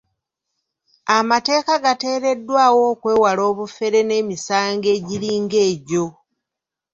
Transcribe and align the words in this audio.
Amateeka 1.17 1.73
gateekeddwawo 1.83 2.81
okwewala 2.93 3.41
obufere 3.51 3.99
n'emisango 4.05 4.87
egiringa 4.97 5.57
egyo. 5.71 6.05